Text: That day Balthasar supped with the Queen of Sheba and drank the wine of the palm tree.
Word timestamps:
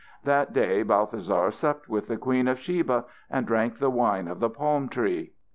That 0.23 0.51
day 0.51 0.81
Balthasar 0.81 1.51
supped 1.51 1.87
with 1.87 2.07
the 2.07 2.17
Queen 2.17 2.47
of 2.47 2.57
Sheba 2.59 3.05
and 3.29 3.45
drank 3.45 3.77
the 3.77 3.91
wine 3.91 4.27
of 4.27 4.39
the 4.39 4.49
palm 4.49 4.89
tree. 4.89 5.33